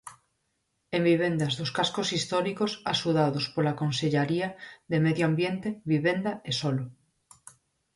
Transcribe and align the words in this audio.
En 0.97 1.03
vivendas 1.07 1.53
dos 1.59 1.71
cascos 1.77 2.09
históricos, 2.17 2.71
axudados 2.93 3.45
pola 3.53 3.77
Consellaría 3.81 4.47
de 4.91 4.97
Medio 5.07 5.23
Ambiente, 5.31 5.69
Vivenda 5.93 6.31
e 6.49 6.51
Solo. 6.61 6.85